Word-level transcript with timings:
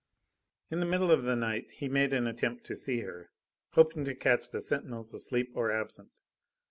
In 0.71 0.79
the 0.79 0.87
middle 0.87 1.11
of 1.11 1.21
the 1.21 1.35
night 1.35 1.69
he 1.73 1.87
made 1.87 2.11
an 2.11 2.25
attempt 2.25 2.63
to 2.65 2.75
see 2.75 3.01
her, 3.01 3.29
hoping 3.73 4.03
to 4.05 4.15
catch 4.15 4.49
the 4.49 4.59
sentinels 4.59 5.13
asleep 5.13 5.51
or 5.53 5.71
absent. 5.71 6.09